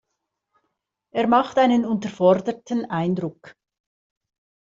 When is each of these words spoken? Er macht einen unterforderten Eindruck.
Er 1.13 1.27
macht 1.27 1.59
einen 1.59 1.85
unterforderten 1.85 2.85
Eindruck. 2.89 3.53